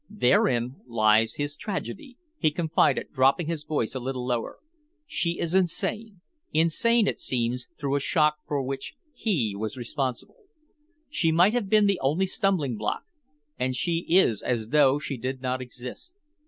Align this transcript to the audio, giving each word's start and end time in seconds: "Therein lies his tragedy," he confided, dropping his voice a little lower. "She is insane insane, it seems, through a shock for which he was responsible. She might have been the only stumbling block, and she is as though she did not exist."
"Therein 0.09 0.77
lies 0.87 1.35
his 1.35 1.55
tragedy," 1.55 2.17
he 2.39 2.49
confided, 2.49 3.11
dropping 3.13 3.45
his 3.45 3.63
voice 3.63 3.93
a 3.93 3.99
little 3.99 4.25
lower. 4.25 4.57
"She 5.05 5.37
is 5.39 5.53
insane 5.53 6.21
insane, 6.51 7.05
it 7.07 7.19
seems, 7.19 7.67
through 7.79 7.93
a 7.95 7.99
shock 7.99 8.37
for 8.47 8.63
which 8.63 8.95
he 9.13 9.55
was 9.55 9.77
responsible. 9.77 10.45
She 11.07 11.31
might 11.31 11.53
have 11.53 11.69
been 11.69 11.85
the 11.85 11.99
only 12.01 12.25
stumbling 12.25 12.77
block, 12.77 13.03
and 13.59 13.75
she 13.75 14.07
is 14.09 14.41
as 14.41 14.69
though 14.69 14.97
she 14.97 15.17
did 15.17 15.39
not 15.43 15.61
exist." 15.61 16.19